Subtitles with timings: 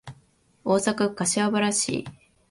[0.65, 2.05] 大阪府柏原市